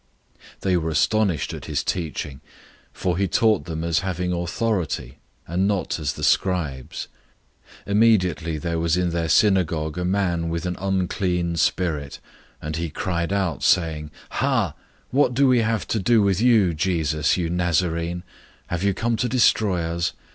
001:022 0.61 0.61
They 0.61 0.77
were 0.77 0.89
astonished 0.89 1.53
at 1.53 1.65
his 1.65 1.83
teaching, 1.83 2.41
for 2.91 3.19
he 3.19 3.27
taught 3.27 3.65
them 3.65 3.83
as 3.83 3.99
having 3.99 4.33
authority, 4.33 5.19
and 5.45 5.67
not 5.67 5.99
as 5.99 6.13
the 6.13 6.23
scribes. 6.23 7.07
001:023 7.85 7.91
Immediately 7.91 8.57
there 8.57 8.79
was 8.79 8.97
in 8.97 9.11
their 9.11 9.29
synagogue 9.29 9.99
a 9.99 10.03
man 10.03 10.49
with 10.49 10.65
an 10.65 10.75
unclean 10.79 11.55
spirit, 11.55 12.19
and 12.59 12.77
he 12.77 12.89
cried 12.89 13.31
out, 13.31 13.59
001:024 13.59 13.63
saying, 13.63 14.11
"Ha! 14.31 14.73
What 15.11 15.35
do 15.35 15.47
we 15.47 15.59
have 15.59 15.85
to 15.89 15.99
do 15.99 16.23
with 16.23 16.41
you, 16.41 16.73
Jesus, 16.73 17.37
you 17.37 17.51
Nazarene? 17.51 18.23
Have 18.69 18.81
you 18.81 18.95
come 18.95 19.15
to 19.17 19.29
destroy 19.29 19.83
us? 19.83 20.13